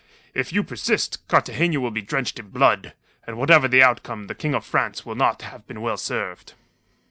If 0.33 0.51
you 0.51 0.63
persist, 0.63 1.19
Cartagena 1.27 1.79
will 1.79 1.91
be 1.91 2.01
drenched 2.01 2.39
in 2.39 2.49
blood, 2.49 2.93
and 3.27 3.37
whatever 3.37 3.67
the 3.67 3.83
outcome 3.83 4.25
the 4.25 4.33
King 4.33 4.55
of 4.55 4.65
France 4.65 5.05
will 5.05 5.13
not 5.13 5.43
have 5.43 5.67
been 5.67 5.79
well 5.79 5.97
served." 5.97 6.53